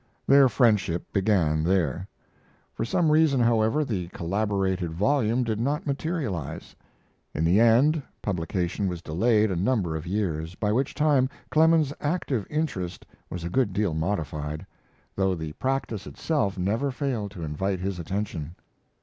[0.25, 2.07] Their friendship began there.
[2.73, 6.75] For some reason, however, the collaborated volume did not materialize.
[7.35, 12.47] In the end, publication was delayed a number of years, by which time Clemens's active
[12.49, 14.65] interest was a good deal modified,
[15.15, 18.55] though the practice itself never failed to invite his attention.